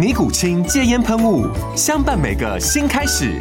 [0.00, 1.46] 尼古清戒烟喷雾，
[1.76, 3.34] 相伴每个新开始。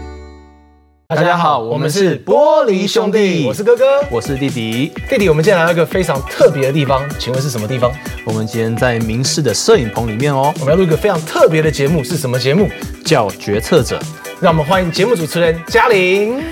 [1.08, 4.91] 大家好，我们是玻璃兄弟，我是哥哥，我是弟弟。
[5.09, 7.89] 弟弟，我们今天来到一个非常特别的地方，请问是什么地方？
[8.25, 10.53] 我们今天在明视的摄影棚里面哦。
[10.59, 12.70] 我们要录一个非常特别的节目，是什么节目？
[13.05, 13.98] 叫《决策者》。
[14.42, 16.44] 让我们欢迎节目主持人嘉玲。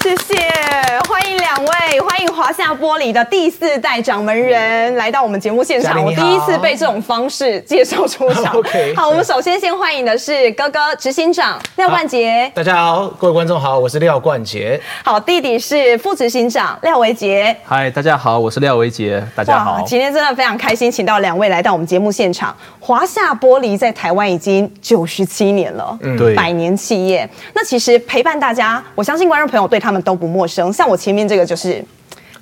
[0.00, 0.36] 谢谢，
[1.08, 6.04] 欢迎两位，欢迎华夏玻璃的第四代掌门人来到我们节目现场。
[6.04, 8.52] 我第一次被这种方式介绍出场。
[8.58, 12.50] OK，好，我们首先先欢迎的是哥哥执行长廖冠杰。
[12.52, 14.80] 大家好，各位观众好，我是廖冠杰。
[15.04, 17.56] 好，弟弟是副执行长廖维杰。
[17.64, 19.24] 嗨，大家好，我是廖维杰。
[19.36, 22.52] 大家好，今天真的非常开心，请到两位来到我们节目现场。
[22.80, 27.28] 华夏玻璃在台湾已经九十七年了，嗯，对，百年企业。
[27.54, 29.88] 那其实陪伴大家，我相信观众朋友对他。
[29.88, 31.82] 他们都不陌生，像我前面这个就是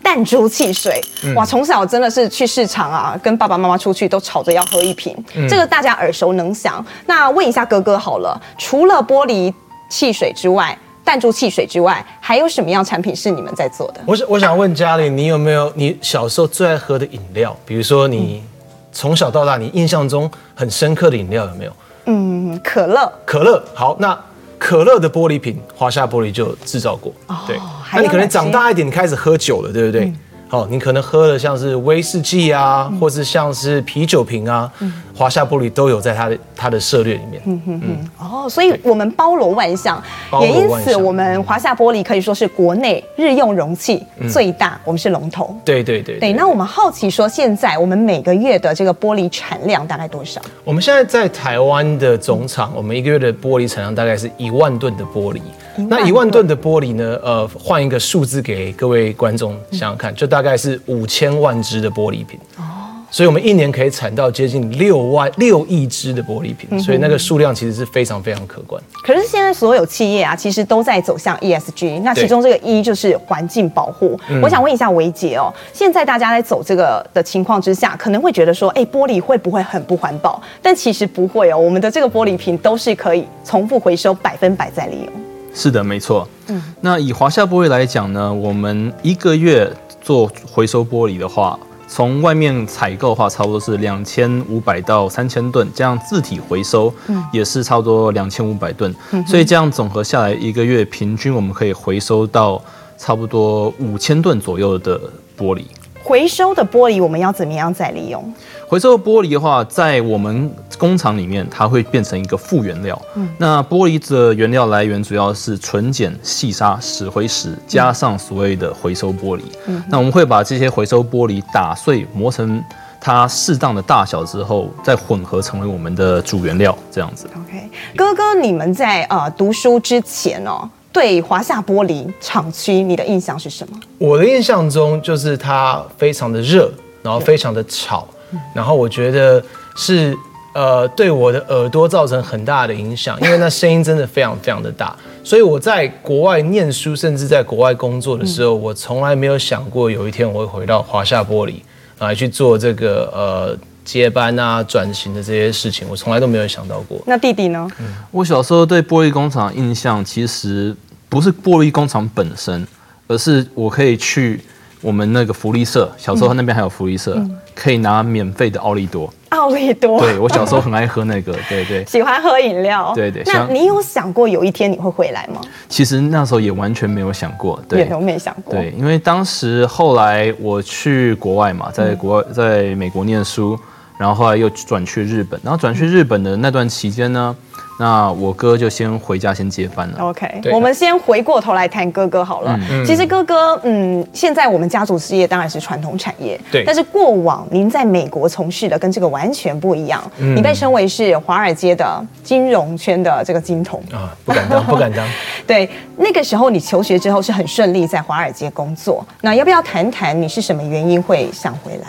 [0.07, 6.85] 弹珠汽水，嗯、哇，从小真的是去市场啊，跟爸爸妈妈出去都吵着要喝一瓶，嗯、这个大家耳熟能详。
[7.07, 9.53] 那问一下哥哥好了，除了玻璃
[9.91, 14.01] 汽水之外，弹珠汽水之外，还有什么样产品是你们在做的？
[14.07, 17.57] 我想我想问嘉玲，你有没有你小时候最爱喝的饮料？
[17.67, 18.45] 比如说你
[18.93, 21.73] 从小到大你印象中很深刻的饮料有没有？
[22.05, 23.13] 嗯，可乐。
[23.25, 24.17] 可乐，好，那。
[24.59, 27.13] 可乐的玻璃瓶，华夏玻璃就制造过。
[27.27, 27.59] 哦、对，
[27.93, 30.13] 那你可能长大一点，你开始喝酒了，对不对？
[30.47, 34.71] 嗯好，你可能喝的像是威士忌啊，或是像是啤酒瓶啊，
[35.13, 37.43] 华夏玻璃都有在它的它的策略里面。
[37.47, 38.11] 嗯嗯嗯。
[38.19, 40.01] 哦，所以我们包罗万象，
[40.41, 45.53] 也因此我们华夏玻璃可以说是国内日用容器最大，我们是龙头。
[45.65, 46.21] 对对对。
[46.21, 50.41] 对，那我们好奇说，现在我们每个月的这个玻璃产量大概多少？
[50.63, 55.41] 我们现在在台湾的总厂，我们一个月的玻璃产量大概是一万吨的玻璃。
[55.89, 57.19] 那一万吨的玻璃呢？
[57.23, 62.39] 呃，换一个数字给各位观众想想看，就大概是五千万只的玻璃瓶。
[62.59, 62.63] 哦
[63.09, 68.83] 所以我们一年可以产到接近六万六亿只的玻璃瓶，所以那个数量其实是非常非常可观。
[69.03, 74.19] 可是现在所有企业啊，其实都在走向 ESG，那其中这个 E 就是环境保护。
[74.43, 80.43] 我想问一下维杰哦，现在大家在走这个的情况之下，可能会觉得说，哎，玻璃会不会很不环保？
[80.61, 85.26] 但其实不会哦，我们的这个玻璃瓶都是可以重复回收，百分百再利用。
[85.57, 86.29] 是的，没错。
[86.49, 91.59] 嗯，那以华夏玻璃来讲呢，我们一个月做回收玻璃的话，
[91.89, 98.95] 从外面采购的话，差不多是两千五百到三千吨，这样自体回收，嗯，也是差不多两千五百吨。
[99.13, 102.63] 嗯，所以这样总和下来，一个月平均我们可以回收到
[102.99, 105.01] 差不多五千吨左右的
[105.39, 105.63] 玻璃。
[106.07, 108.33] 回收的玻璃我们要怎么样再利用？
[108.69, 112.97] 回收的玻璃的话，在我们工厂里面，它会变成一个副原料。
[113.17, 119.41] 嗯，那玻璃的原料来源主要是纯碱、细砂、石灰石，加上所谓的回收玻璃。
[119.67, 122.63] 嗯，那我们会把这些回收玻璃打碎，磨成
[123.01, 127.27] 它适当的大小之后，再混合成为我们的主原料，这样子。
[127.35, 130.71] OK，哥哥，你们在呃读书之前哦。
[130.97, 133.79] 对华夏玻璃厂区，你的印象是什么？
[133.99, 138.09] 我的印象中就是它非常的热，然后非常的吵，
[138.55, 139.43] 然后我觉得
[139.77, 140.17] 是
[140.55, 144.97] 呃对我的耳朵造成很大的影响，因为那声音真的非常非常的大。
[145.23, 151.57] 所以我在国外念书，甚至在国外工作的时候，我从来没有想过有一天我会回到华夏玻璃
[151.99, 156.99] 来去做这个呃接班啊转型的这些事情，我从来都没有想到过。
[157.07, 157.69] 那弟弟呢？
[157.81, 160.75] 嗯，我小时候对玻璃工厂印象其实。
[161.17, 162.69] 不是玻璃工厂本身，
[163.07, 164.39] 而是我可以去
[164.83, 169.11] 我们那个福利社，小时候那边还有福利社，嗯、可以拿免费的奥利多。
[169.31, 171.83] 奥利多，对，我小时候很爱喝那个， 对对。
[171.87, 173.23] 喜欢喝饮料，对对。
[173.25, 175.41] 那你有想过有一天你会回来吗？
[175.71, 178.53] 其实那时候也完全没有想过，对，也都没想过。
[178.53, 183.59] 对，因为当时后来我去国外嘛，在国外在美国念书，
[183.97, 187.35] 然后后来又转去日本，然后转去日本的那段期间呢。
[187.79, 189.99] 那我哥就先回家先接班了。
[190.01, 192.59] OK，我们先回过头来谈哥哥好了。
[192.71, 196.65] 嗯、其实哥哥，嗯，现在我们家族事业当然是传统产业，对。
[196.65, 200.03] 但是过往您在美国从事的跟这个完全不一样。
[200.19, 205.07] 嗯、你被称为是华尔街的金融圈的这个金童啊，不敢当， 不敢当。
[205.47, 209.05] 对，那个时候你求学之后是很顺利在华尔街工作。
[209.21, 211.89] 那要不要谈谈你是什么原因会想回来？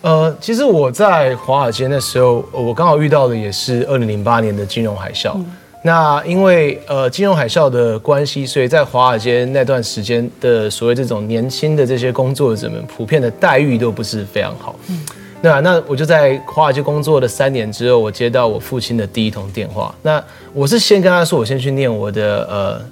[0.00, 5.32] 呃，其实我在华尔街那时候，我刚好遇到的也是二零零八年的金融海啸。
[5.34, 5.44] 嗯、
[5.82, 14.76] 那因为呃金融海啸的关系，所以在华尔街那段时间的所谓这种年轻的这些工作者们，普遍的待遇都不是非常好。
[14.88, 15.04] 嗯、
[15.42, 19.92] 那那我就在华尔街工作的三年之后，我接到我父亲的第一通电话。
[20.02, 20.22] 那
[20.54, 22.46] 我是先跟他说，我先去念我的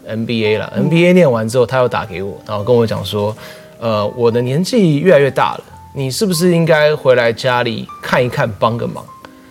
[0.04, 0.72] 呃 MBA 了。
[0.74, 3.36] 嗯、MBA 念完之后，他又打给我，然后跟我讲说，
[3.78, 5.64] 呃，我的年纪越来越大了。
[5.98, 9.02] 你是不是应该回来家里看一看，帮个忙？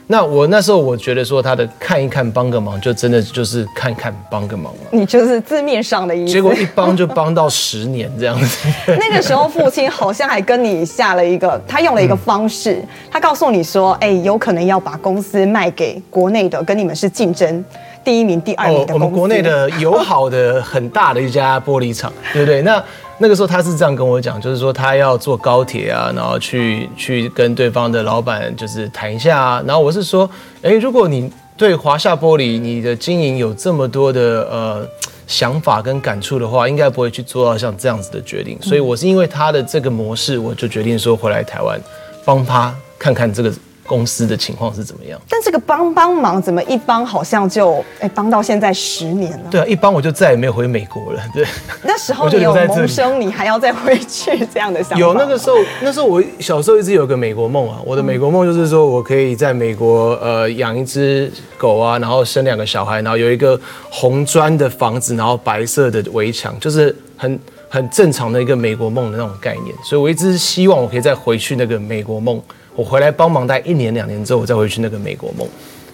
[0.06, 4.82] 那我那时候我觉得说他的看一看，帮个忙，就真的就是看看帮个忙嘛。
[4.92, 6.32] 你就是字面上的意思。
[6.32, 8.70] 结果一帮就帮到十年这样子。
[8.86, 17.66] 那个时候父亲好像还跟你下了一个，他用了一个方式，嗯、他告诉你说，哎，有可能要把公司卖给国内的，跟你们是竞争
[18.04, 18.94] 第一名、第二名的公司。
[18.94, 22.62] 哦、我们国内的友好的很大的一家玻璃厂，对不对？
[22.62, 22.84] 那。
[23.18, 29.64] 那个时候他是这样跟我讲，就是说他要坐高铁啊，然后去去跟对方的老板就是谈一下啊。
[29.66, 30.30] 然后我是说，
[30.62, 34.88] 哎，如果你对华夏玻璃你的经营有这么多的呃
[35.28, 38.58] 想法跟感触的话，应该不会去做到像这样子的决定。
[38.62, 41.80] 所以我是因为他的这个模式，我就决定说回来台湾
[42.26, 43.52] 帮他看看这个。
[43.88, 45.20] 公司的情况是怎么样？
[45.30, 49.46] 但这个帮帮忙怎么一帮好像就哎帮到现在十年了？
[49.52, 51.22] 对啊，一帮我就再也没有回美国了。
[51.34, 51.46] 对，
[51.84, 54.98] 那时候 你有萌生你还要再回去这样的想法？
[55.00, 57.80] 有那个时候，那时候我小时候一直有个美国梦啊。
[57.86, 63.60] 我的美国梦就是说我可以在美国呃养一只狗啊，然后生两个小孩，然后有一个
[63.92, 67.40] 红砖的房子，然后白色的围墙，就是很
[67.70, 69.76] 很正常的一个美国梦的那种概念。
[69.84, 72.42] 所以我一直希望我可以再回去那个美国梦。
[72.76, 75.48] 我回来帮忙待一年两年之后，我再回去那个美国梦，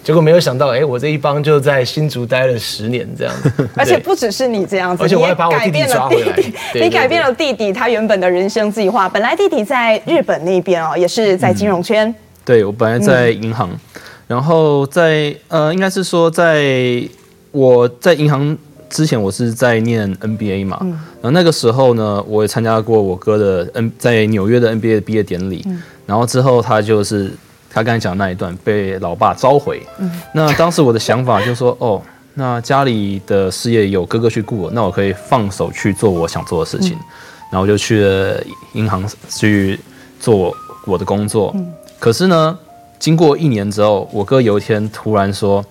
[0.04, 3.69] 结果没有想到，哎、欸，我这一帮就在新竹待了十年这样子。
[3.78, 6.36] 而且不只是你这样子，而且我还把我弟弟抓回来。
[6.74, 9.07] 你改变了弟弟他原本的人生计划。
[9.07, 12.10] 本来弟弟在日本那边哦，也是在金融圈。
[12.10, 17.04] 嗯、对，我本来在银行，嗯、然后在呃，应该是说在
[17.51, 18.57] 我在银行
[18.89, 20.80] 之前，我是在念 NBA 嘛。
[20.81, 20.89] 嗯、
[21.22, 25.63] 然后那个时候呢，我也参加过我哥的 N 在纽约的 NBA 的毕业典礼。
[26.12, 27.31] 嗯然后之后他就是
[27.69, 32.02] 他刚才讲的那一段被老爸召回，嗯，那当时我的想法就是说，哦，
[32.34, 37.06] 那家里的事业有哥哥去顾，那我可以放手去做我想做的事情，嗯、
[37.52, 38.44] 然后我就去了
[38.74, 39.80] 银行去
[40.19, 40.54] 做
[40.86, 41.54] 我的工作。
[41.56, 42.60] 嗯、可是呢，
[43.00, 45.64] 经过一年之后，我哥有一天突然说，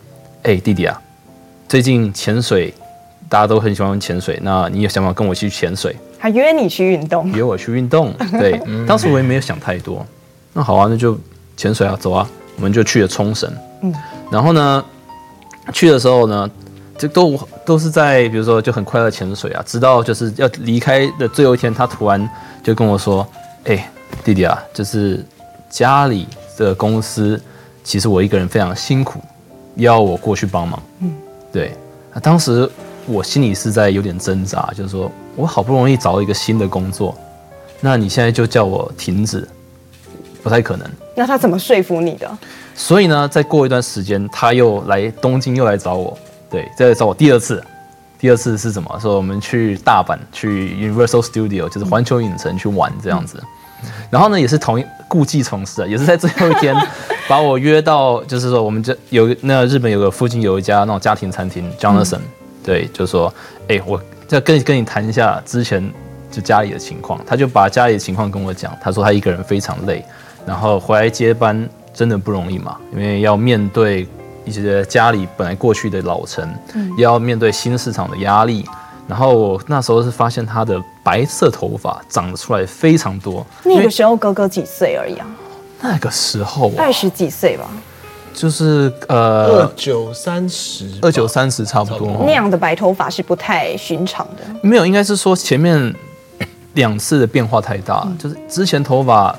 [0.44, 0.98] 哎，弟弟啊，
[1.68, 2.72] 最近潜水
[3.28, 5.94] 大家都很喜欢潜水，那你有想法跟我去潜水？
[6.18, 8.58] 他约你去运动，约我去运动，对，
[8.88, 10.06] 当时我也没有想太多。
[10.52, 11.18] 那好啊，那就
[11.56, 13.50] 潜水啊，走啊，我们就去了冲绳。
[13.82, 13.94] 嗯，
[14.30, 14.84] 然后呢，
[15.72, 16.50] 去的时候呢，
[16.98, 22.28] 就都都是在比如说就很快乐潜水啊，直到就是要离开的最后一天，他突然
[22.62, 23.26] 就跟我说
[23.64, 23.90] ：“哎、欸，
[24.24, 25.24] 弟弟啊，就是
[25.70, 26.26] 家里
[26.56, 27.40] 的公司，
[27.84, 29.20] 其实我一个人非常辛苦，
[29.76, 31.12] 要我过去帮忙。”嗯，
[31.52, 31.74] 对。
[32.12, 32.68] 那当时
[33.06, 37.16] 我心里是在有点挣扎，就是说我好不容易找了一个新的工作，
[37.80, 39.48] 那你现在就叫我停止。
[40.42, 40.86] 不太可能。
[41.14, 42.30] 那他怎么说服你的？
[42.74, 46.16] 所以呢，再过一段时间，他又来东京，又来找我。
[46.50, 47.62] 对，再来找我第二次。
[48.18, 48.98] 第二次是什么？
[49.00, 53.42] 说我们去大阪，去 Universal Studio，就是环球影城去玩这样子。
[53.82, 56.76] 嗯、然后呢，也是同一故技重施啊，也是在最后一天
[57.26, 62.22] 把我约到，就是说我们这有那日本有个附近有一家那种家庭餐厅，Jonathan、嗯。
[62.62, 63.32] 对，就说，
[63.62, 65.90] 哎、欸，我再跟跟你谈一下之前
[66.30, 67.18] 就家里的情况。
[67.26, 70.04] 他就把家里的情况跟我讲，他说他一个人非常累。
[70.46, 74.06] 然后回来接班真的不容易嘛，因为要面对
[74.44, 78.64] 一些家里本来过去的老臣，嗯，要面对新市场的压力。
[79.06, 83.44] 然后我那时候是发现他的白色头发长得出来非常多。
[83.64, 85.26] 那个时候哥哥几岁而已啊？
[85.80, 87.68] 那个时候二十几岁吧，
[88.32, 92.22] 就是呃二九三十，二九三十差不多。
[92.24, 94.44] 那样的白头发是不太寻常的。
[94.62, 95.92] 没有，应该是说前面
[96.74, 99.36] 两次的变化太大，嗯，就是之前头发。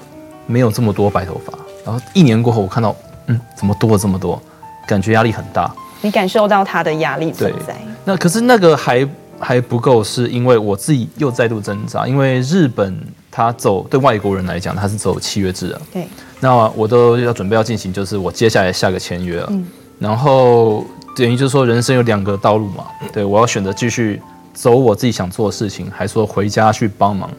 [0.51, 1.53] 没有这么多白头发，
[1.85, 2.93] 然后一年过后，我看到，
[3.27, 4.41] 嗯，怎么多了这么多，
[4.85, 5.73] 感觉压力很大。
[6.01, 7.75] 你感受到他的压力存在。
[8.03, 9.07] 那可是那个还
[9.39, 12.99] 还不够，是因为我自己又再度挣扎，因为日本
[13.31, 15.81] 他走对外国人来讲，他是走契约制的。
[15.93, 16.07] 对。
[16.39, 19.47] 那我都要准备要进行，就是我接下来下个签约了。
[19.51, 19.65] 嗯。
[19.99, 20.83] 然后
[21.15, 24.19] 等于就是说人生有两个道路嘛，对，我要选择继续
[24.53, 27.29] 走我自己想做的事情，还是说回家去帮忙。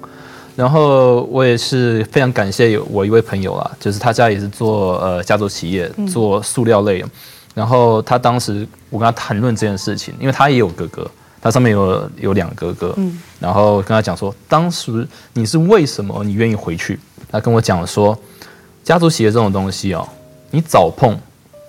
[0.55, 7.09] 然后我也是非常感谢我一位朋友啊，就是他家也是做呃家族企业，做塑料类的。
[7.55, 12.97] 然后他当时我跟他谈论这件事情，因为他也有哥哥，他上面有有两个哥哥，
[13.41, 16.99] 然后跟他讲说，当时你是为什么你愿意回去？
[17.31, 18.19] 他跟我讲说，
[18.85, 20.07] 家族企业这种东西哦，
[20.51, 21.19] 你早碰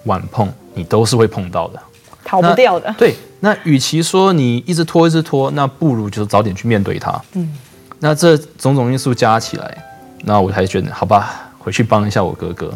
[0.06, 1.80] 晚碰，你都是会碰到的，
[2.24, 2.94] 逃不掉的。
[2.98, 7.22] 对，那与其说你一直拖一直拖，那不如就是早点去面对它。
[7.34, 7.54] 嗯。
[8.04, 9.78] 那这种种因素加起来，
[10.26, 12.70] 那我才觉得好吧，回去帮一下我哥哥。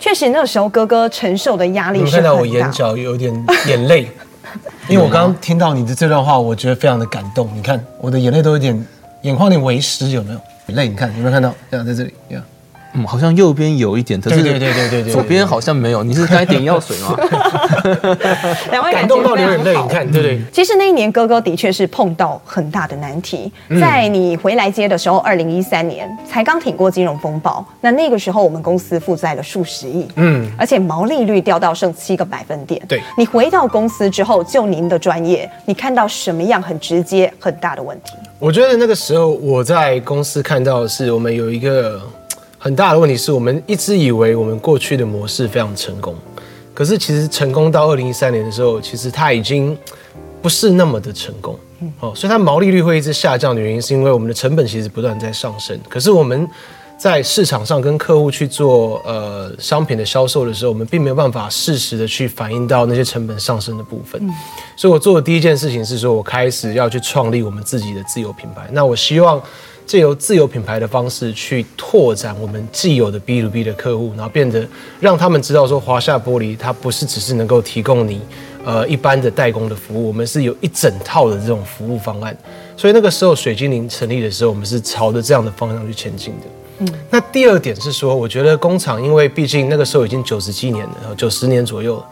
[0.00, 2.16] 确实，那个时候哥哥承受的压力是很大。
[2.16, 3.32] 看到我眼角有点
[3.68, 4.08] 眼泪，
[4.90, 7.48] 因为我刚刚听到你的这段话，我觉得非常的感动。
[7.54, 8.74] 你看我的眼泪都有点，
[9.22, 10.40] 眼眶有点为湿，有没有？
[10.66, 11.54] 眼泪，你看有没有看到？
[11.70, 12.44] 这样在这里，这样。
[12.94, 16.02] 嗯，好像右边有一点，对对对对对对，左边好像没有。
[16.02, 17.16] 你是该点药水吗？
[18.70, 20.40] 两位感动到流眼泪，你看，对对。
[20.52, 23.50] 其实那一年哥哥的确是碰到很大的难题。
[23.80, 32.80] 在你回来接的时候，二零一三年才刚挺过金融风暴，那那个时候我们公司负债了数十亿，嗯，而且毛利率掉到剩七个百分点。
[32.86, 38.12] 对，你回到公司之后，就您的专业，你看到什么样很直接很大的问题？
[38.38, 42.00] 我觉得那个时候我在公司看到的是，我们有一个。
[42.64, 46.14] 很大的问题是我们一直以为我们过去的模式非常成功，
[46.72, 49.76] 可是其实成功到二零一三年的时候，其实它已经
[50.40, 51.58] 不是那么的成功。
[51.98, 55.76] 哦，所以它毛利率会一直下降的原因，是因为我们的成本其实不断在上升。
[55.88, 56.48] 可是我们
[56.96, 64.22] 在市场上跟客户去做呃商品的销售的时候，我们并没有办法适时的去反映到那些成本上升的部分。
[64.76, 68.68] 所以我做的第一件事情是说，我开始要去创立我们自己的自有品牌。
[68.70, 69.42] 那我希望。
[69.86, 74.66] 借由自有品牌的方式去拓展我们既有的 B to B 的客户，然后变得
[75.00, 78.20] 让他们知道说华夏玻璃它不是只是能够提供你
[78.64, 82.36] 呃一般的代工的服务，我们是有一整套的这种服务方案。
[82.76, 86.46] 所以那个时候水精灵成立的时候，我们是朝着这样的方向去前进的。
[86.78, 92.06] 嗯，那第二点是说，我觉得工厂因为毕竟那个时候已经九十七年了，九十年左右了，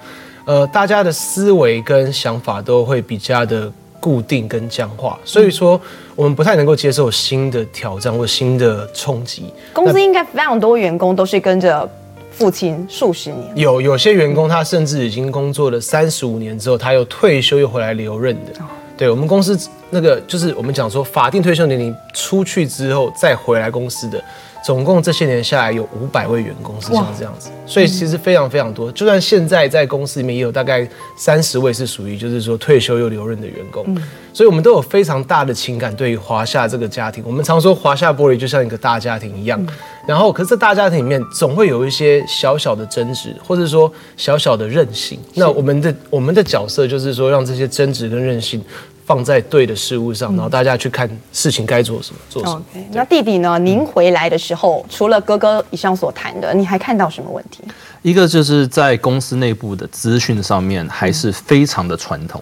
[0.44, 3.72] 呃，大家的思维跟想法都会比较的。
[4.02, 5.78] 固定跟僵化，所以说
[6.20, 9.44] 我们不太能够接受新的挑战或新的冲击。
[9.72, 11.88] 公司应该非常多员工都是跟着
[12.30, 18.52] 父亲数十年，有有些员工他甚至已经工作了三十五年之后，他又退休又回来留任的。
[18.98, 19.58] 对，我们公司
[19.88, 24.22] 那个就是我们讲说法定退休年龄出去之后再回来公司的。
[24.64, 28.92] 总共这些年下来有五百位员工是像这样子，所以其实非常非常多。
[28.92, 30.86] 就算现在在公司里面也有大概
[31.16, 33.96] 三十位是属于就是说退休又留任的员工，
[34.32, 37.24] 所以我们都有非常大的情感对于华夏这个家庭。
[37.26, 39.64] 我们常说华夏玻璃就像一个大家庭一样，
[40.06, 45.18] 然后可是这大家庭里面总会有一些小小的争执，或者说小小的任性。
[45.34, 48.62] 那我们的我们的角色就是说让这些争执跟任性。
[49.10, 52.62] 放在对的事物上，然后大家去看事情该做什么，做什么。
[52.72, 52.84] Okay.
[52.92, 53.58] 那弟弟呢？
[53.58, 57.64] 您回来的时候，除了哥哥以上所谈的，你还看到什么问题？
[58.02, 62.40] 一个就是在公司内部的资讯上面还是非常的传统。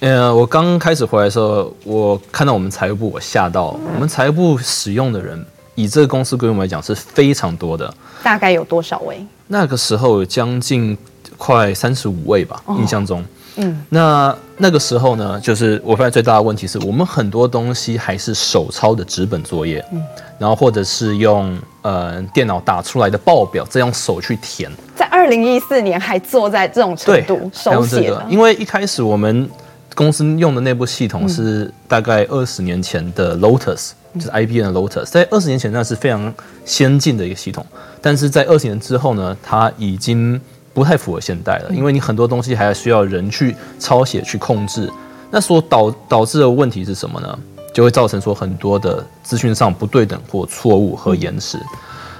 [0.00, 3.74] 呃，我刚开始回来的时候，我看到我们财务部，我吓到。
[3.94, 5.42] 我们财务部使用的人，
[5.74, 7.94] 以这个公司规模来讲是非常多的。
[8.22, 9.24] 大概有多少位？
[9.46, 10.98] 那个时候有将近
[11.38, 13.24] 快三十五位吧，印象中。
[13.56, 20.02] 嗯，那那个时候呢，就是我发现最大的问题是我们很多东西还是手抄的纸本作业，嗯，
[20.38, 24.70] 然后或者是用呃电脑打出来的报表，再用手去填。
[24.96, 29.48] 在二零一四年还做在这种程度手写的，因为一开始我们
[29.94, 36.34] 公司用的内部系统是大概二十年前的 Lotus，就是 IBM 的 Lotus，在二十年前那是非常
[36.64, 37.64] 先进的一个系统，
[38.00, 40.40] 但是在二十年之后呢，它已经。
[40.74, 44.90] 不太符合现代了，因为你很多东西还需要人去抄写去控制，
[45.30, 47.38] 那所导导致的问题是什么呢？
[47.72, 51.58] 就会造成说很多的资讯上不对等或错误和延迟。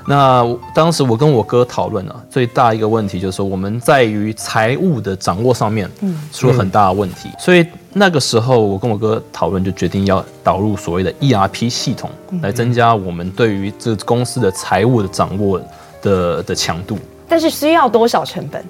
[0.07, 0.45] 那
[0.75, 5.91] 当时我跟我哥讨论了，最大一个问题就是说我们在于财务的掌握上面
[6.31, 12.11] 出了很大的问题，所以那个时候我跟我哥讨论就决定要导入所谓的 ERP 系统，
[12.43, 15.59] 来增加我们对于这公司的财务的掌握
[16.03, 16.99] 的的强度。
[17.29, 18.65] 但是需要多少成本？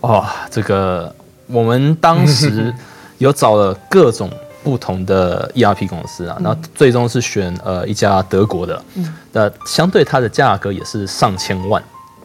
[0.00, 1.12] 哦，这个
[1.46, 2.72] 我们当时
[3.18, 4.30] 有找了各种
[4.62, 8.80] 不同的 ERP 公司啊，然后最终是选呃一家德国的，
[9.32, 11.82] 那相对它的价格也是上千万，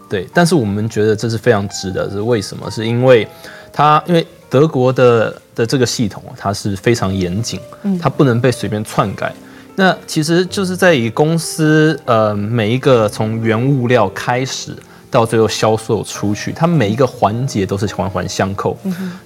[0.09, 0.27] 对。
[0.33, 2.69] 但是我们觉得这是非常值得，是为什么？
[2.69, 3.27] 是因为
[3.71, 7.59] 它因为德国的的这个系统它是非常严谨，
[8.01, 9.33] 它不能被随便篡改。
[9.75, 14.75] 那其实就是在以公司呃每一个从原物料开始。
[15.11, 18.75] 到最后销售出去，它每一个环节都是环环相扣。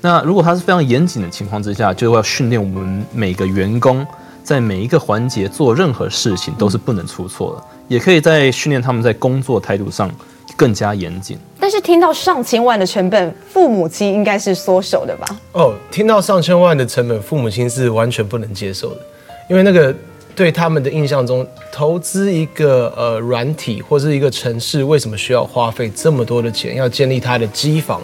[0.01, 4.05] 那如果它是非常严谨的情况之下，就要训练我们每个员工
[4.43, 10.11] 在每一个环节做任何事情都是不能出错的，也可以在训练他们在工作态度上
[10.57, 11.37] 更加严谨。
[11.59, 15.25] 但是听到上千万的成本，父母亲应该是缩手的吧？
[15.51, 19.01] 哦，听到上千万的成本，父母亲是完全不能接受的，
[19.49, 19.93] 因为那个
[20.35, 26.75] 对他们的印象中，投资一个呃软体或是一个城市，为什么需要花费这么多的钱？
[26.75, 28.01] 要建立它的机房，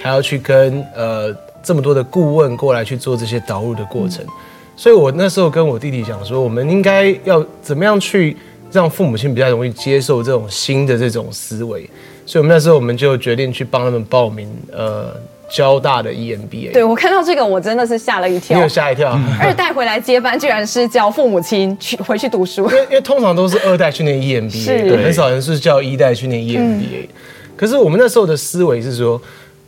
[0.00, 4.24] 还要去跟呃这么多的顾问过来去做这些导入的过程。
[4.24, 4.32] 嗯、
[4.76, 8.36] 所以我那时候跟我弟弟讲说，我们应该要怎么样去
[8.72, 11.88] 让父母亲比较容易接受这种新的这种思维。
[12.26, 15.14] 所以，我们那时候我们就决定去帮他们报名，呃，
[15.54, 16.72] 交大的 EMBA。
[16.72, 18.56] 对，我看到这个，我真的是吓了一跳。
[18.56, 19.16] 你有吓一跳？
[19.40, 22.68] 二代回来接班，居然是叫父母亲去回去读书。
[22.68, 27.06] 因为因为通常都是二代去念 EMBA，对，很少人是叫一代去念 EMBA。
[27.06, 27.08] 嗯、
[27.56, 29.22] 可是我们那时候的思维是说，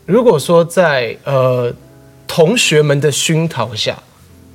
[0.04, 1.72] 如果说在呃
[2.26, 3.96] 同学们的熏陶下，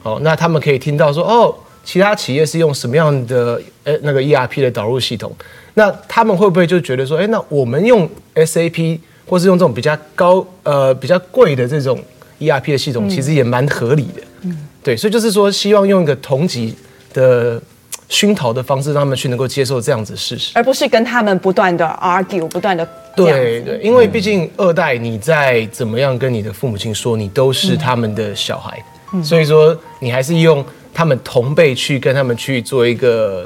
[0.03, 5.33] 哦，那他们可以听到说，哦，其他企业是用什么样的呃那个 ERP 的导入系统。
[5.75, 8.99] 那他们会不会就觉得说，哎，那我们用 SAP
[9.31, 11.97] 或是用这种比较高呃比较贵的这种
[12.37, 14.21] ERP 的系统，其实也蛮合理的。
[14.41, 16.75] 嗯，对，所以就是说，希望用一个同级
[17.13, 17.61] 的
[18.09, 22.85] 熏陶的方式，让他们去能够接受这样子的事实，而不是跟他们不断的 argue，不断的
[23.15, 28.83] 对对，因为毕竟二代你再怎么样跟你的父母亲说，你都是他们的小孩，
[29.13, 30.61] 嗯、所以说你还是用
[30.93, 33.45] 他们同辈去跟他们去做一个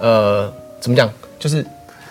[0.00, 0.50] 呃
[0.80, 1.10] 怎么讲？
[1.38, 1.62] 就是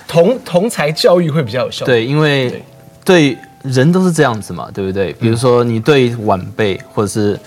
[0.07, 1.83] 同同才教育会比较有效。
[1.87, 2.61] 对，因为
[3.05, 5.13] 对人都是这样子嘛，对不对？
[5.13, 7.39] 比如说你对晚辈，或者是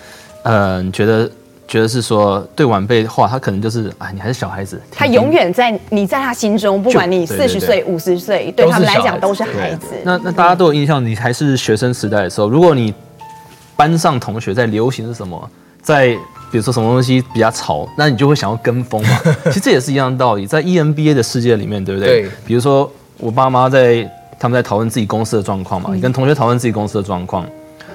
[0.44, 1.30] 嗯、呃，觉得
[1.66, 4.80] 觉得是说对晚辈的话，他可能就是啊，你还是小孩子。
[4.90, 9.88] 他永远在你在他心中，不管你四十岁、五十岁，对他们来讲都是孩子。
[10.04, 12.94] 那那大家都有印象，你还是学生时代的时候，如果你
[13.76, 15.50] 班上同学在流行是什么，
[15.82, 16.16] 在。
[16.50, 19.20] 比如说什么东西比较潮，那你就会想要跟风嘛。
[19.44, 22.22] 其实这也是一样的道理，在 EMBA 的世界里面，对不对？
[22.22, 22.30] 对。
[22.46, 27.44] 比如说我爸妈在他们在讨论自己公司的状况嘛，你跟同学讨论自己公司的状况，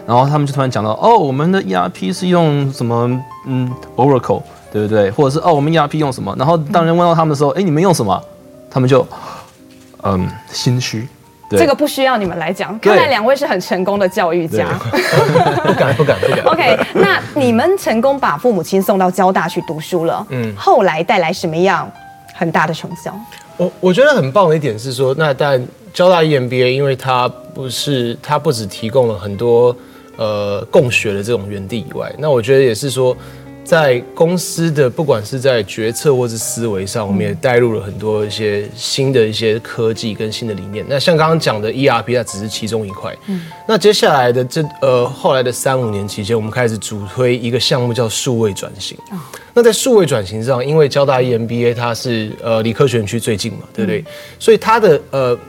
[0.05, 3.09] 然后他们就突然讲到，哦，我们的 ERP 是用什么？
[3.45, 5.09] 嗯，Oracle，对不对？
[5.11, 6.35] 或者是哦，我们 ERP 用什么？
[6.37, 8.21] 然后当人问到他们的时候，哎，你们用什么？
[8.69, 9.05] 他们就
[10.03, 11.07] 嗯心虚。
[11.49, 14.67] 这个不需要你们来讲，看来两位是很成功的教育家。
[15.63, 16.45] 不敢不敢不敢。
[16.45, 21.87] OK，那你们成功把父母亲送到交大去读书了，嗯，后来带来什么样
[22.33, 23.13] 很大的成效？
[23.57, 29.75] 我我觉得很棒的一点是说，那但交大 EMBA，因为它不是它不只提供了很多
[30.17, 33.15] 呃共学的这种园地以外，那我觉得也是说。
[33.65, 40.85] 在公司的不管是在决策或是思维上，我们也带入了很多一些新的一些科技跟新的理念。
[40.89, 43.15] 那像刚刚讲的 ERP，它只是其中一块。
[43.27, 43.41] 嗯。
[43.65, 48.97] 那接下来的这呃后来的三五年期间，我们开始主推一个项目叫数位转型。
[49.53, 54.03] 那在数位转型上，因为交大 EMBA 它是呃离科学园区最近嘛，对不对？
[54.37, 55.39] 所以它的呃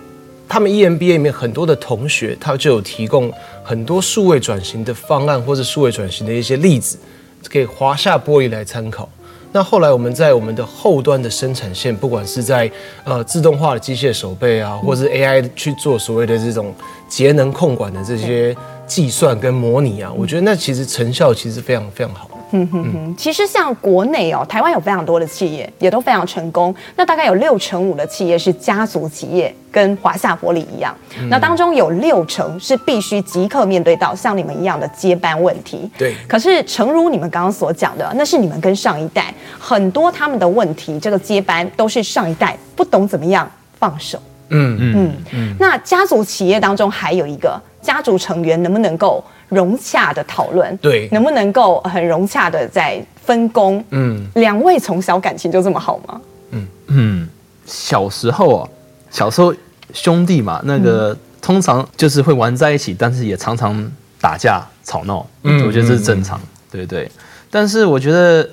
[0.49, 6.99] 他们 EMBA 里面很多的同学，他就有提供很多数位转型的方案，或者数位转型的一些例子。
[7.51, 9.07] 给华夏玻璃来参考。
[9.53, 12.71] 那后来我们在我们的后端的生产线，不管是在
[13.05, 16.75] 呃自动化的机械手背啊，或是 AI 去做所谓的这种
[17.07, 22.31] 节能控管的这些计算跟模拟啊，我觉得那其实成效其实非常非常好。
[22.51, 26.75] 嗯哼哼，其实像国内哦，台湾有非常多的企业，也都非常成功。
[26.97, 30.95] 那大概有六成五的企业是家族企业，跟华夏玻璃一样。
[31.19, 35.91] 嗯、那当中有六成是必须即刻面对到像你们一样的接班问题。
[35.99, 36.15] 对。
[36.29, 44.19] 可是诚如你们刚刚所讲的，那是你们跟上一代很多他们的问题，这个接班都是上一代不懂怎么样放手。
[44.51, 45.13] 嗯嗯嗯。
[45.33, 49.25] 嗯，那家族企业当中还有一个家族成员能不能够？
[49.55, 53.83] 融洽的讨论，对，能不能够很融洽的在分工？
[53.91, 56.21] 嗯，两位从小感情就这么好吗？
[56.51, 57.29] 嗯嗯，
[57.65, 58.69] 小时候啊，
[59.11, 59.55] 小时候
[59.93, 63.91] 兄弟嘛，那个、嗯、通常就是会玩在一起，但是也常常
[64.21, 65.27] 打架吵闹。
[65.43, 67.11] 嗯，我觉得这是正常，嗯、对对。
[67.51, 68.49] 但是我觉得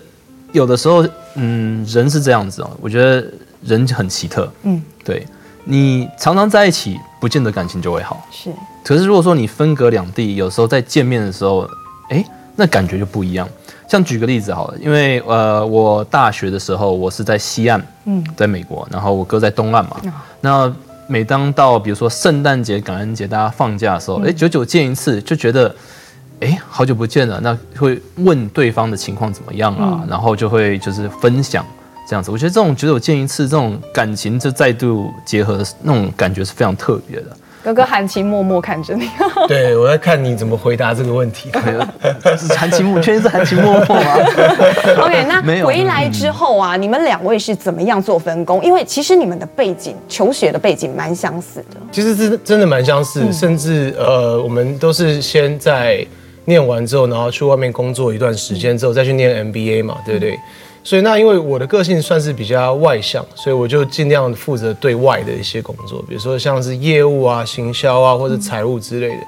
[0.51, 2.69] 有的时候，嗯，人是这样子哦。
[2.79, 3.25] 我觉得
[3.63, 4.51] 人很奇特。
[4.63, 5.25] 嗯，对。
[5.63, 8.25] 你常常在一起，不见得感情就会好。
[8.31, 8.51] 是。
[8.83, 11.67] 可是如果说你分隔两地，有时候在见面的时候，
[12.09, 13.47] 哎，那感觉就不一样。
[13.87, 19.97] 像举个例子好了，因为呃，我大学的时候我是在西岸，嗯，在美国，然后我哥在东岸嘛。
[20.03, 20.73] 嗯、那
[21.07, 25.75] 每当到比如说圣诞节、感恩节，大家放假的时候，哎、嗯，久久见一次，就觉得，
[26.39, 29.99] 哎，好久不见了，那会问对方的情况怎么样啊？
[30.01, 31.65] 嗯、然后就会就是分享。
[32.11, 37.27] 这样子，我觉得这种久久见一次，这种感情就再度结合的那种感觉是非常特别的。
[37.63, 39.09] 哥哥含情脉脉看着你。
[39.47, 41.49] 对，我在看你怎么回答这个问题。
[42.37, 43.95] 是含情脉，确实是含情脉脉吗？
[45.05, 48.61] OK，那回来之后啊，你们两位是怎么样做分工？
[48.61, 51.77] 因为其实你们的背景、求学的背景蛮相似的。
[51.93, 56.05] 其实是真的蛮相似，嗯、甚至呃，我们都是先在
[56.43, 60.37] 念完之后，然后去外面工作一段时间之后，再去念 MBA 嘛，对不对？
[60.83, 69.23] 所以那因为我的个性算是比较外向，所以我就尽量负责对外的一些工作，比如说像是业务啊、行销啊或者财务之类的。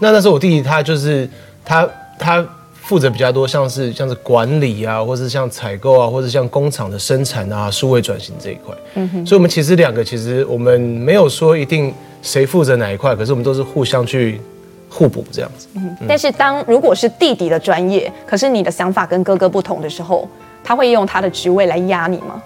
[0.00, 1.28] 那那时候我弟弟他就是
[1.64, 1.88] 他
[2.18, 8.72] 他负责比较多，像是像是管理啊，或是像采购啊，或者像工厂的生产啊、数位转型这一块。
[8.94, 9.26] 嗯哼。
[9.26, 14.40] 所以我们其实两个其实我们没有说一定谁负责哪一块，可是我们都是互相去
[14.88, 15.66] 互补这样子。
[15.74, 15.96] 嗯。
[16.06, 20.28] 但是当如果是弟弟的专业，可是你的想法跟哥哥不同的时候。
[20.64, 22.40] 他会用他的职位来压你吗？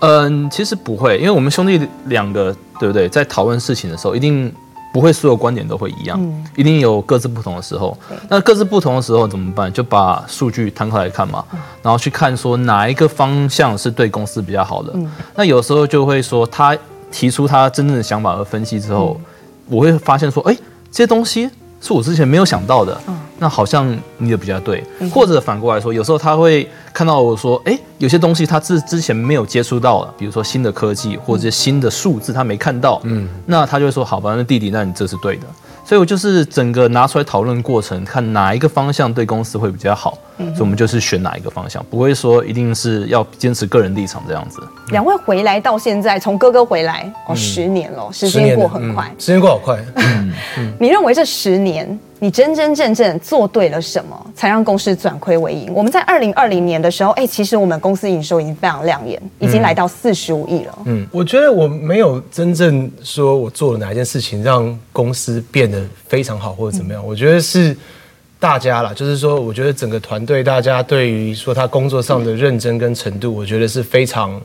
[0.00, 3.08] 嗯，其实不会，因为我们兄弟两个，对不对？
[3.08, 4.52] 在讨论事情的时候，一定
[4.92, 7.96] 不会所有观点都会一样，嗯、一定有各自不同的时候。
[8.28, 9.72] 那各自不同的时候怎么办？
[9.72, 14.90] 就把数据摊开来看嘛，嗯、然后去看说哪一个方向是对公司比较好的。
[14.94, 16.76] 嗯、那有时候就会说，他
[17.10, 19.24] 提出他真正的想法和分析之后，嗯、
[19.76, 20.54] 我会发现说，哎，
[20.90, 21.48] 这些东西。
[21.84, 22.96] 是我之前没有想到的，
[23.42, 35.42] 那好像你的比较对，或者反过来说，有时候他会看到我说，哎，有些东西他之之前没有接触到了，比如说新的科技或者新的数字他没看到，嗯，那他就会说，好吧，那弟弟，那你这是对的。
[35.84, 44.62] 所以我就是整个拿出来讨论过程，看哪一个方向对公司会比较好，嗯、所以我们就是选哪一个方向，不会说一定是要坚持个人立场这样子。
[44.90, 49.84] 两位回来到现在，从哥哥回来哦，十年了，时间过很快，时间过好快。
[49.96, 51.98] 嗯嗯、 你认为这十年？
[52.22, 55.74] 你真真正正做对了什么，才让公司转亏为盈？
[55.74, 60.78] 我们在二零二零年的时候，哎，其实我们公司营收已经非常亮眼，已经来到四十五亿了。
[60.84, 67.02] 嗯，我觉得我没有真正说我做了哪一件事情让公司变得非常好或者怎么样。
[67.02, 67.76] 嗯、我觉得是
[68.38, 74.40] 大家啦，就是说，我觉得整个团队大家对于说他工作上的认真跟程度，我觉得是非常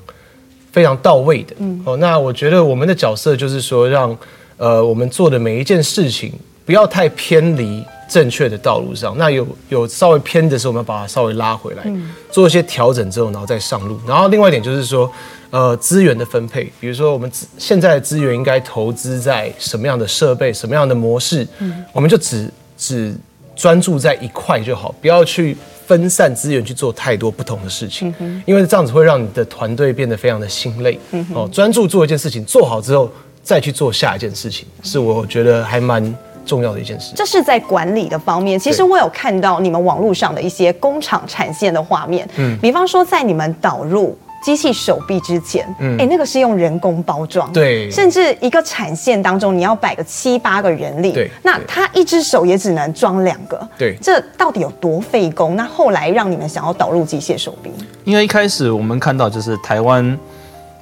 [0.71, 1.55] 非常到位的。
[1.59, 4.17] 嗯，哦，那我觉得我们的角色就是说让，让
[4.57, 6.33] 呃我们做的每一件事情。
[6.67, 11.83] 不要太偏离正确的道路上，那有有稍微偏的时候，我们要把它稍微拉回来，
[12.29, 13.97] 做一些调整之后，然后再上路。
[14.05, 15.09] 然后另外一点就是说，
[15.49, 21.47] 呃，资源的分配，比如说我们现在的资源应该投资在什么样的设备、什么样的模式，
[21.93, 23.15] 我们就只只
[23.55, 28.13] 专注在一块就好，不要去分散资源去做太多不同的事情，
[28.45, 30.99] 因为这样子会让你的团队变得非常的心累。
[31.33, 33.09] 哦，专注做一件事情，做好之后
[33.41, 36.13] 再去做下一件事情，是我觉得还蛮。
[36.47, 38.57] 重要的一件事，这是在管理的方面。
[38.57, 55.55] 其实我有看到你们网络上的一些工厂产线的画面，嗯，比方说在你们导入机器手臂之前，嗯，哎，那个是用人工包装，对，甚至一个产线当中你要摆个七八个人力，对，那他一只手也只能装两个，对，这到底有多费工？
[55.55, 57.69] 那后来让你们想要导入机械手臂，
[58.05, 60.17] 因为一开始我们看到就是台湾。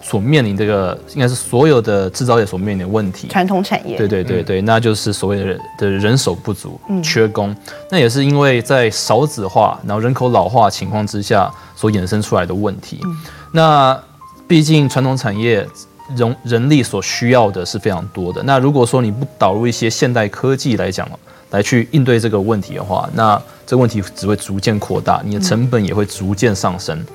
[0.07, 3.97] 所面临这个应该是所有的制造业所面临的问题，传统产业。
[3.97, 7.55] 对对对对，嗯、那就是所谓的人的人手不足，嗯、缺工。
[7.89, 12.99] 那也是因为在少子化，然后人口老化情况之下所衍生出来的问题。
[13.03, 13.17] 嗯、
[13.51, 13.99] 那
[14.47, 15.67] 毕竟传统产业
[16.15, 18.43] 人人力所需要的是非常多的。
[18.43, 21.09] 那如果说你不导入一些现代科技来讲，
[21.49, 26.95] 来去应对这个问题的话，那这个问题只会逐渐扩大，你的成本也会逐渐上升。
[26.99, 27.05] 嗯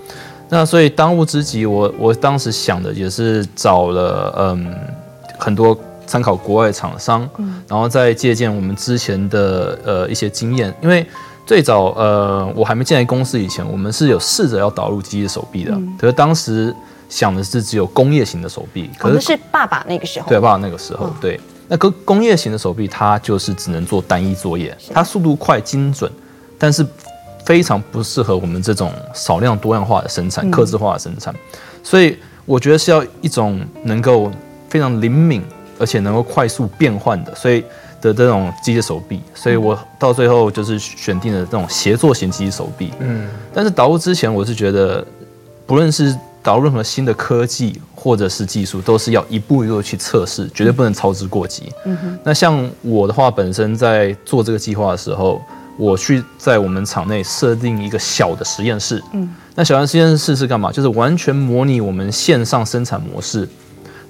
[0.52, 4.74] 那所以当务之急，我我当时想的也是找了嗯
[5.38, 10.74] 很多参考国外厂商，嗯、然后再借鉴我们之前的呃一些经验。
[10.82, 11.06] 因为
[11.46, 16.74] 最早呃我还没进来公司以前，我们是有试着要导入机械手臂的，嗯、可是当时
[17.08, 18.90] 想的是只有工业型的手臂。
[18.98, 20.28] 可是，哦、是爸爸那个时候。
[20.28, 21.40] 对，爸爸那个时候，哦、对。
[21.68, 26.10] 那个工业型的手臂，它就是只能做单一作业，它速度快、精准，
[26.58, 26.84] 但是。
[27.50, 31.34] 非常不适合我们这种少量多样化的生产、克制化的生产，
[31.82, 34.30] 所以我觉得是要一种能够
[34.68, 35.42] 非常灵敏，
[35.76, 37.64] 而且能够快速变换的，所以
[38.00, 39.20] 的这种机械手臂。
[39.34, 42.92] 所以我到最后就是选定了这种协作型机械手臂。
[43.00, 45.04] 嗯，但是导入之前，我是觉得，
[45.66, 51.72] 不论是导入任何新的科技或者是技术，都是要一步一步去测试，绝对不能操之过急。
[51.84, 52.18] 嗯哼。
[52.22, 55.42] 那像我的话，本身在做这个计划的时候。
[55.80, 60.70] 我去在我们厂内设定一个小的实验室，嗯，那小的实验室是干嘛？
[60.70, 63.48] 就是完全模拟我们线上生产模式，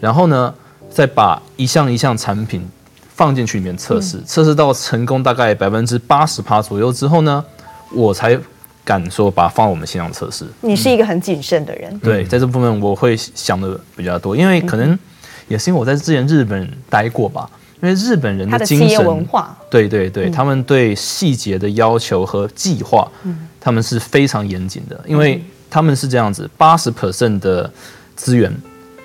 [0.00, 0.52] 然后呢，
[0.90, 2.68] 再把一项一项产品
[3.14, 7.44] 放进去里面测试，测试到成功大概百分之八十趴左右之后呢，
[7.92, 8.37] 我才
[8.85, 10.44] 敢说把它放我们线上测试。
[10.62, 14.98] 你是一个很谨慎的人，对，在这部分我会想的比较多，因为可能
[15.46, 17.48] 也是因为我在之前日本待过吧。
[17.82, 27.70] 因为日本人的精神文化，对对对，嗯、他们对细节的要求和计划，嗯、他们是非常严谨的，因为他们是这样子，八十 percent 的
[28.14, 28.54] 资源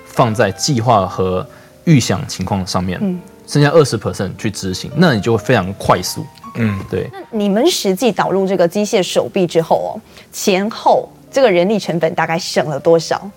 [0.06, 1.46] 放在计划和
[1.84, 6.26] 预想情况上面，嗯、剩下二十 percent 去执行，那你就会非常快速。
[6.56, 7.08] 嗯，对。
[7.12, 9.90] 那你们实际导入这个机械手臂之后哦，
[10.32, 13.30] 前后这个人力成本大概省了多少？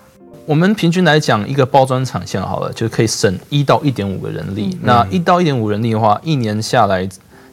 [0.46, 4.70] 我们平均来讲，一个包装厂线好了，就可以省一到一点五个人力。
[4.74, 7.08] 嗯、那一到一点五人力的话，一年下来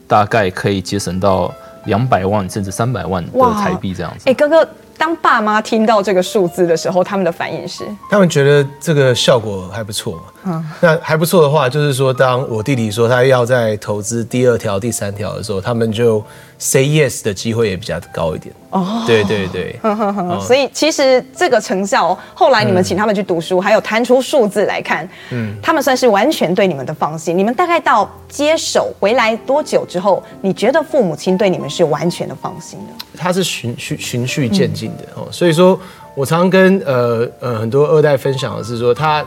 [0.08, 1.54] 大概可以节省到
[1.86, 4.30] 两百万甚至三百万的台币这样子。
[4.30, 4.67] 哎，哥哥。
[5.00, 7.86] 当爸妈听到这个数字的时候，他们的反应是？
[8.10, 10.21] 他们觉得这个效果还不错嘛。
[10.48, 16.24] 嗯，那还不错的话，就是说，当我弟弟说他要在投资第二条、第三条的时候，他们就
[16.58, 18.54] say yes 的机会也比较高一点。
[18.70, 19.78] 哦，对对对。
[19.82, 27.38] 呵呵呵，所以其实这个成效，后来你们请他们去读书，嗯、还有谈出数字来看，嗯，他们算是完全对你们的放心。
[27.38, 33.06] 你们大概到接手回来多久之后，你觉得父母亲对你们是完全的放心的？
[33.18, 35.80] 他是循序循序渐进的哦，所以说
[36.14, 39.26] 我常常跟呃呃很多二代分享的是说，他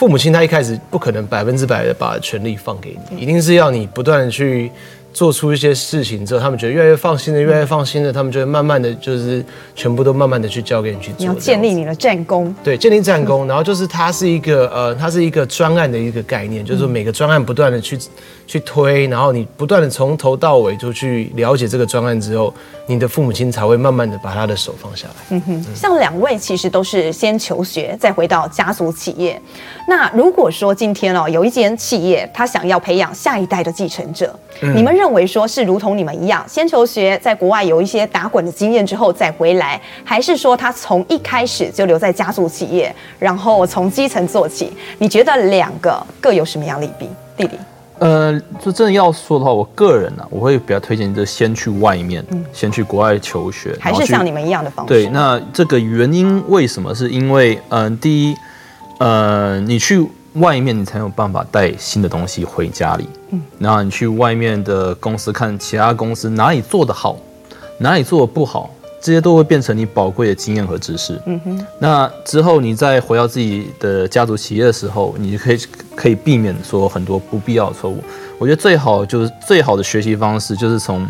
[0.00, 4.72] 父母亲他一开始不可能百分之百的把权力放给你，一定是要你不断的去。
[5.12, 11.16] 做出一些事情之后，他们觉得越来越放心的，越来越放心的，他们就会慢慢的就是全部都慢慢的去交给你去做。
[11.18, 12.54] 你要建立你的战功。
[12.62, 17.98] 对，建立战功，然后就是它是一个呃，它是一个专案的一个概念，就是说每个专案不断的去
[18.50, 22.52] 去推，然后你不断的从头到尾就去了解这个专案之后，
[22.88, 25.14] 你的父母亲才会慢慢的把他的手放下来。
[25.28, 29.40] 嗯哼，像两位其实都是先求学，再回到家族企业。
[29.86, 44.72] 那如果说今天哦，有一间企业，他想要培养下一代的继承者，嗯、你们认为说是如同你们一样，先求学，在国外有一些打滚的经验之后再回来，还是说他从一开始就留在家族企业，然后从基层做起？
[44.98, 47.08] 你觉得两个各有什么样利弊？
[47.36, 47.56] 弟弟，
[48.00, 54.88] 呃，就真的要说的话，我个人呢、啊，我会比较推荐就先去外面，嗯、先去国外求学，还是像你们一样的方式？
[54.88, 56.92] 对，那这个原因为什么？
[56.94, 58.36] 是因为嗯、呃，第一，
[58.98, 60.04] 呃，你去。
[60.34, 67.16] 外面你才有办法带新的东西回家里，嗯，然后你去外面的公司看其他公司哪里做得好，
[67.78, 71.20] 哪里做得不好，这些都会变成你宝贵的经验和知识。
[71.26, 75.58] 嗯哼，那之后你再回到自己的家族企业的时候，你就可以
[75.96, 77.98] 可以避免说很多不必要的错误。
[78.38, 81.06] 我觉得最好就是最好的学习方式就是从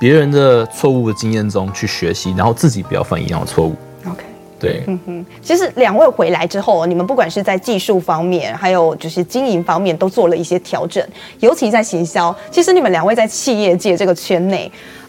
[0.00, 3.74] 别人的错误的经验中去学习，然后自己不要犯一样的错误。
[4.04, 4.24] OK。
[4.60, 11.00] 对，嗯哼，其实两位回来之后，你们不管是在技术方面，还有就是经营方面，都做了一些调整。
[11.38, 14.68] 尤其在行销，其实你们两位在企业界这个圈内，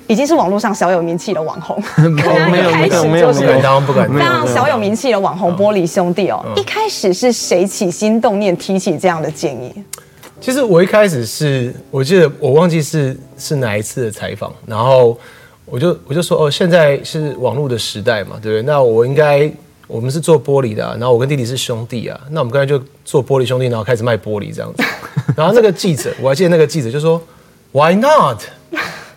[0.10, 1.82] 已经是网络上小有名气的网红。
[1.98, 6.44] 没有没有没有不敢当不敢当，非常小有名气的网红玻璃兄弟哦。
[6.58, 9.72] 一开始是谁起心动念提起这样的建议？
[10.42, 15.18] 其实我一开始是我记得我忘记是是哪一次的采访，然后。
[15.72, 18.64] 我就我就说哦，现在是网络的时代嘛，对不对？
[18.64, 19.48] 那我应该
[19.86, 24.84] 我们是做玻璃的啊，然后我跟弟弟是兄弟啊，那我们刚才就做玻璃兄弟，然后开始卖玻璃这样子。
[25.36, 27.22] 然后那个记者，我还记得那个记者就说
[27.72, 28.42] ，Why not？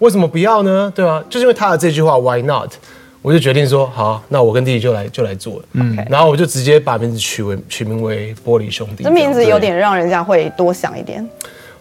[0.03, 0.93] 为什么不要呢？
[0.93, 1.23] 对吧？
[1.31, 2.73] 就是因为他的这句话，Why not？
[3.23, 5.65] 我就决定说，好，那我跟弟弟就来就来做了。
[5.75, 9.05] 嗯，然后我就直接把名字取为取名为玻璃兄弟。
[9.05, 11.25] 这名字有点让人家会多想一点。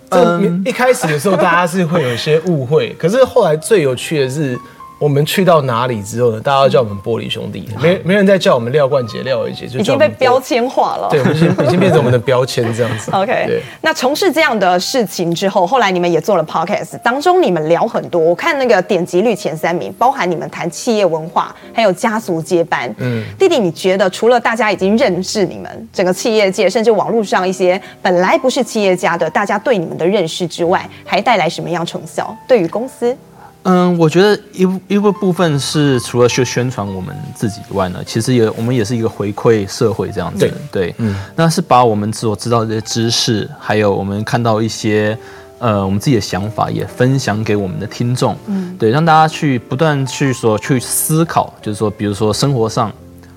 [0.10, 4.56] 嗯，一开始的时候，大家是会有一些误会，可是后来最有趣的是。
[5.02, 6.40] 我们去到哪里之后呢？
[6.40, 11.08] 大家都叫我们玻璃兄弟，没没人再叫我们廖冠杰、廖伟杰，就已经被标签化了。
[11.10, 13.10] 对，已经 已经变成我们的标签这样子。
[13.12, 22.94] OK，那从事这样的事情之后，后来你们也做了 Podcast，当中你们聊很多，我看那个点击率前三名，包含你们谈企业文化，还有家族接班。
[23.00, 32.38] 嗯，弟弟，你觉得除了大家已经认识你们，整个企业界，甚至网络上一些本来不是企业家的，大家对你们的认识之外，还带来什么样成效？
[32.48, 33.18] 对于公司？
[33.64, 40.40] 嗯，我觉得一一个部分是除了去宣传我们自己以外呢，其实也我们也是一个回馈社会这样子。
[40.40, 45.18] 对，对，嗯，那是把我们所知道的这些知识，还有我们看到一些
[45.60, 48.36] 呃我们自己的想法，也分享给我们的听众。
[48.48, 52.92] 嗯，对，让大家去不断去说去思考，就是说，比如说生活上，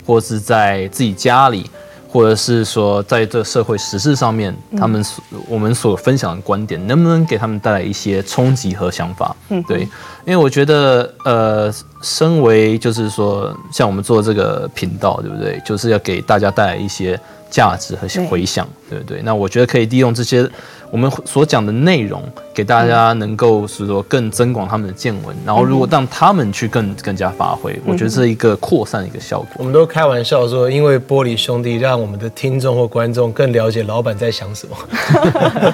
[0.07, 1.71] 或是在自己家里。
[2.15, 9.35] 或者是说，在这社会时事上面，他们所我们所分享的观点，能不能给他们带来一些冲击和想法？
[9.49, 9.81] 嗯，对，
[10.25, 15.61] 因为我觉得，呃，身为就是说，像我们做这个频道，对不对？
[15.67, 17.19] 就是要给大家带来一些
[17.55, 19.23] 价值和回响，对不对？
[19.23, 20.51] 那我觉得可以利用这些。
[20.91, 29.49] 我们所讲的内容，给大家能够是说更增广他们的见闻，然后如果让他们去更更加发挥，我觉得是一个扩散的一个效果。
[29.59, 34.77] 我们都开玩笑说，因为玻璃兄弟让我们的听众或观众更了解老板在想什么，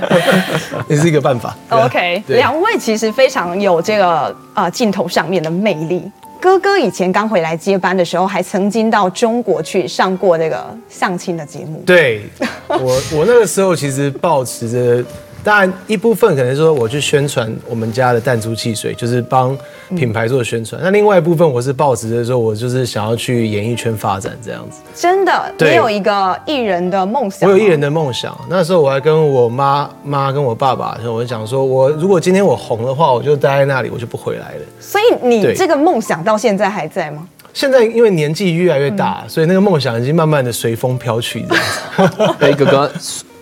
[0.88, 1.56] 也是一个办法。
[1.70, 6.10] OK，两位其实非常有这个呃镜头上面的魅力。
[6.40, 11.82] 哥哥以前刚回来接班的时候，还曾经到中国去上过那个相亲的节目。
[11.84, 12.22] 对，
[12.66, 15.04] 我，我那个时候其实抱持着。
[15.42, 19.56] 当然，一部分可能说我去宣传我们家的弹珠汽水，就是帮
[19.96, 20.78] 品牌做宣传。
[20.84, 24.80] 那另外一部分，我是抱持着说，我就是想要去演艺圈发展这样子。
[24.94, 27.48] 真的，你有一个艺人的梦想。
[27.48, 28.38] 我有艺人的梦想。
[28.50, 34.60] 那时候我还跟我妈妈跟我爸爸，我就讲说，我如果今天我红的话，我就待在那里，我就不回来了。
[34.78, 37.26] 所以你这个梦想到现在还在吗？
[37.54, 42.34] 现在因为年纪越来越大，所以那个梦想已经慢慢的随风飘去这样子。
[42.40, 42.92] 哎，哥哥。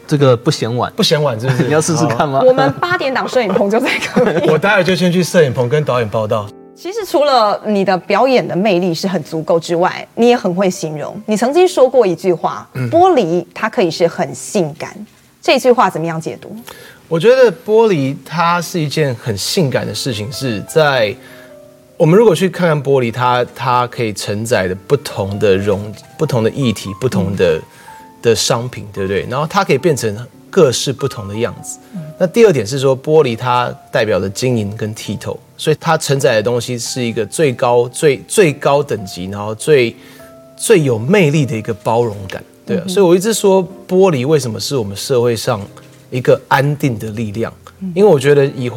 [0.08, 1.64] 这个不嫌晚，不嫌晚，是不是？
[1.64, 2.40] 你要试试看吗？
[2.42, 4.48] 我们八点档摄影棚就在隔壁。
[4.50, 6.48] 我待会就先去摄影棚跟导演报道。
[6.74, 11.20] 其实除了你的表演的魅力是很足够之外，你也很会形容。
[11.26, 14.90] 你曾经说过一句话：“玻璃它可以是很性感。”
[15.42, 16.56] 这句话怎么样解读？
[17.06, 21.14] 我觉得玻璃它是一件很性感的事情，是在
[21.98, 27.60] 我们如果去看看玻璃，它它可以承载的不同的容、不同的液体、不同的。
[28.28, 29.26] 的商品，对不对？
[29.30, 31.78] 然后它可以变成各式不同的样子。
[32.18, 39.94] 那第二点是说，玻璃它代表的晶莹跟剔透，所以它承载的东西是一个最高、最最高等级，然后最
[40.56, 42.84] 最有魅力的一个包容感，对啊。
[42.88, 45.60] 所以我一直说，玻璃为什么是我们社会上
[46.10, 47.52] 一个安定的力量？
[47.94, 48.68] 因为我觉得以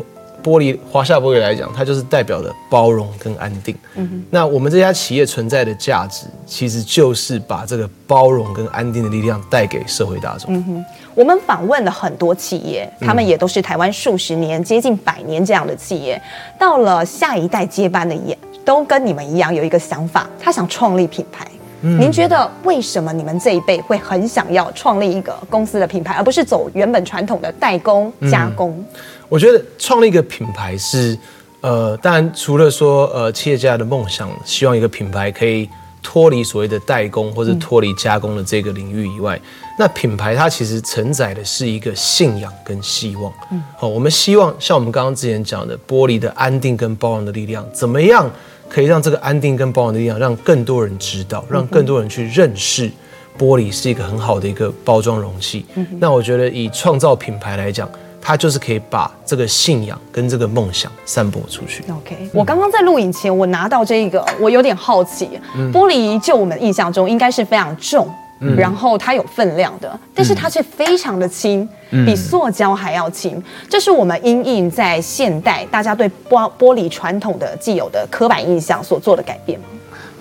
[0.43, 3.75] 玻璃华夏玻璃来讲，它就是代表的包容跟安定。
[3.95, 10.53] 嗯哼，那我们这家企业存在的价值，其实就是把这个包容跟安定的力量带给社会大众。
[10.53, 16.21] 嗯哼，我们访问了很多企业，他们也都是台湾数十年、接近百年这样的企业。
[16.57, 21.45] 到了下一代接班的也都跟你们一样有一个想法，他想创立品牌。
[21.83, 28.71] 嗯，您觉得为什么你们这一辈会很想要创立一个公司的品牌，而不是走原本传统的代工加工？
[28.71, 28.85] 嗯
[29.31, 31.17] 我觉得创立一个品牌是，
[31.61, 35.69] 呃，当然除了说，呃，企业家的梦想，希望一个品牌可以
[36.03, 39.41] 脱离所谓的代工或者脱离加工的这个领域以外，嗯、
[39.79, 43.31] 那品牌它其实承载的是一个信仰跟希望。
[43.53, 48.29] 嗯，好，我们希望像我们刚刚之前讲的，玻璃的安定跟包容的力量，怎么样
[48.67, 52.91] 可以让这个安定跟包容的力量让更多人知道，让更多人去认识
[53.39, 55.65] 玻璃是一个很好的一个包装容器。
[55.75, 57.89] 嗯，那我觉得以创造品牌来讲。
[58.21, 61.83] 他就是可以把这个信仰跟这个梦想散播出去。
[61.91, 65.29] OK，嗯，我刚刚在录影前，我拿到这个，我有点好奇。
[65.73, 68.07] 玻璃就我们印象中应该是非常重，
[68.39, 73.41] 嗯，然后它有分量的，但是它却非常的轻，嗯，比塑胶还要轻。
[73.67, 79.65] 这是我们因应在现代大家对玻玻璃传统的既有的刻板印象所做的改变吗？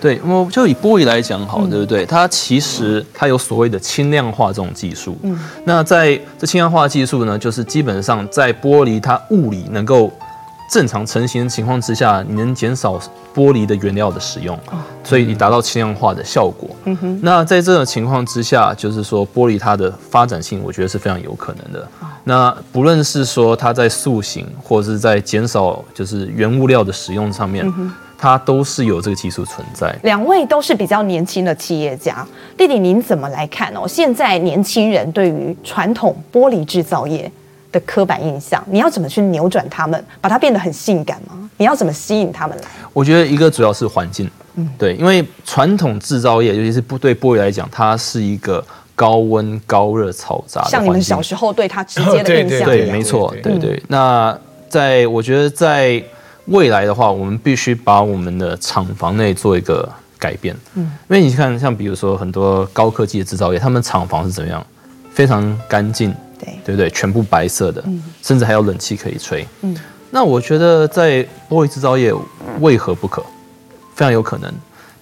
[0.01, 2.03] 对，我就以玻璃来讲好，对不对？
[2.07, 5.15] 它其实它有所谓的轻量化这种技术。
[5.21, 10.11] 嗯，那在这轻量化技术呢，就是基本上在玻璃它物理能够
[10.71, 12.99] 正常成型的情况之下，你能减少
[13.35, 14.57] 玻璃的原料的使用，
[15.03, 16.67] 所以你达到轻量化的效果。
[16.85, 17.19] 嗯哼。
[17.21, 21.87] 那在这种情况之下，就是说玻璃它的发展性，我觉得是非常有可能的。
[22.23, 27.71] 那不论是说它在塑形，或者是在减少就是原物料的使用上面。
[28.21, 29.91] 它都是有这个技术存在。
[30.03, 32.23] 两位都是比较年轻的企业家，
[32.55, 33.87] 弟弟您怎么来看哦？
[33.87, 37.29] 现在年轻人对于传统玻璃制造业
[37.71, 41.49] 的刻板印象，你要怎么去扭转他们，把它变得很性感吗？
[41.57, 42.63] 你要怎么吸引他们来？
[42.93, 53.81] 我觉得一个主要是环境，嗯，对，因为传统制造业，尤其是不对玻璃来讲，它是一个高温高热嘈杂像你们小时候对它直接的 印象，对，没错，对对。
[53.87, 54.37] 那
[54.69, 55.99] 在我觉得在。
[56.45, 60.55] 未来的话，我们必须把我们的厂房内做一个改变。
[60.75, 64.65] 嗯，因为你看，像比如说很多高科技的制造业，他们厂房是怎么样？
[65.13, 66.89] 非常干净，对，对不对？
[66.89, 69.45] 全部白色的，嗯，甚至还有冷气可以吹。
[69.61, 69.75] 嗯，
[70.09, 72.13] 那我觉得在玻璃制造业
[72.59, 73.21] 为何不可？
[73.93, 74.51] 非常有可能，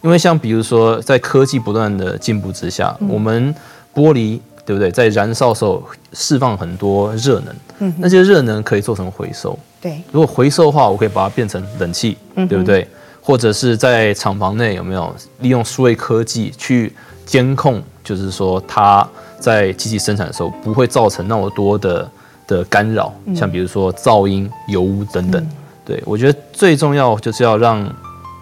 [0.02, 3.54] 因为像比如说在科技不断的进步之下，我们
[3.94, 4.40] 玻璃
[4.70, 4.92] 对不对？
[4.92, 9.58] 在燃烧的时候释放很多热能，嗯，那些热能可以做成回收。
[9.82, 12.88] 对，如果回收的话，我可以把它变成冷气，嗯、对不对？
[13.20, 16.94] 或者是在厂房内有没有利用数位科技去
[17.26, 19.08] 监控，就是说它
[19.40, 22.08] 在机器生产的时候不会造成那么多的
[22.46, 25.42] 的干扰，嗯、像比如说噪音、油污等等。
[25.42, 25.50] 嗯、
[25.84, 27.92] 对，我觉得最重要就是要让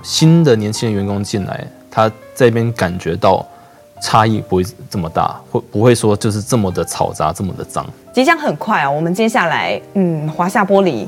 [0.04, 3.48] 新的年轻人员工进来，他这边感觉到
[4.02, 7.86] 差异不会这么大，会不会说就是这么的嘈杂，这么的脏？
[8.14, 11.06] 即将很快啊，我们接下来，嗯，华夏玻璃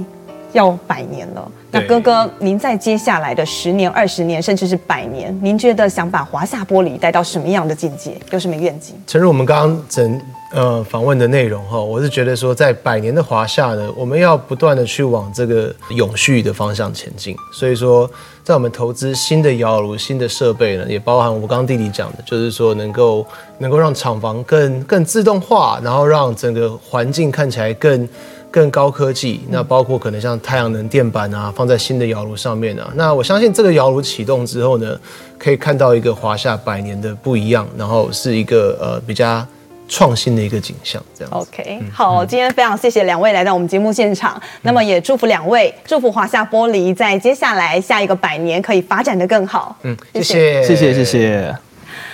[0.54, 1.52] 要百年了。
[1.72, 8.18] 那哥哥，您在接下来的十年、二十年，甚至是百年，您觉得想把华夏玻璃带到什么样的境界？
[8.32, 8.96] 有什么愿景？
[9.06, 10.20] 诚如我们刚刚整
[10.52, 17.36] 呃访问的内容哈，我是觉得说，在百年的华夏呢，我们要不断的去往这个永续的方向前进。
[17.54, 18.10] 所以说，
[18.44, 23.26] 在我们投资新的窑炉、新的设备呢，也包含我刚刚弟弟讲的，就是说能够
[23.60, 28.08] 能够让厂房更更自动化，然后让整个环境看起来更。
[28.52, 32.92] 更高科技，那包括可能像太阳能电板啊，放在新的窑炉上面啊。
[32.96, 35.00] 那我相信这个窑炉启动之后呢，
[35.38, 39.46] 可以看到一个华夏百年的不一样，然后是一个呃比较
[39.90, 41.04] 创新的一个景象。
[41.14, 41.34] 这样。
[41.34, 49.76] OK，好，今天非常谢谢两位来到我们节目现场，那么也祝福两位，祝福华夏玻璃在接下来下一个百年可以发展的更好。
[49.82, 51.56] 嗯，谢谢，谢谢，谢谢。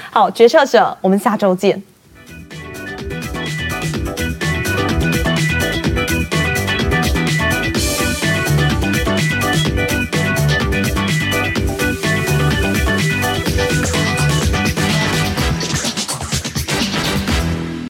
[0.09, 1.94] 好，决策者，我们下周见。